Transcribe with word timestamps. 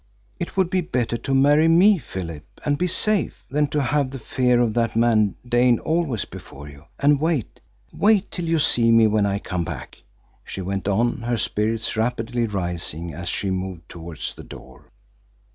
It 0.39 0.57
would 0.57 0.71
be 0.71 0.81
better 0.81 1.15
to 1.15 1.35
marry 1.35 1.67
me, 1.67 1.99
Philip, 1.99 2.43
and 2.65 2.75
be 2.79 2.87
safe, 2.87 3.45
than 3.51 3.67
to 3.67 3.83
have 3.83 4.09
the 4.09 4.17
fear 4.17 4.59
of 4.59 4.73
that 4.73 4.95
man 4.95 5.35
Dane 5.47 5.77
always 5.77 6.25
before 6.25 6.67
you. 6.67 6.85
And 6.97 7.21
wait 7.21 7.59
wait 7.93 8.31
till 8.31 8.45
you 8.45 8.57
see 8.57 8.91
me 8.91 9.05
when 9.05 9.27
I 9.27 9.37
come 9.37 9.63
back!" 9.63 10.01
she 10.43 10.59
went 10.61 10.87
on, 10.87 11.17
her 11.17 11.37
spirits 11.37 11.95
rapidly 11.95 12.47
rising 12.47 13.13
as 13.13 13.29
she 13.29 13.51
moved 13.51 13.87
towards 13.89 14.33
the 14.33 14.43
door. 14.43 14.89